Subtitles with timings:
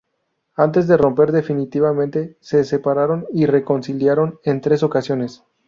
[0.55, 5.43] Antes de romper definitivamente, se separaron y reconciliaron en tres ocasiones.